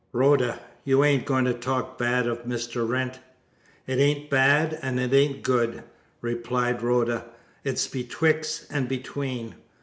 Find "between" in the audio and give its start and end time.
8.89-9.53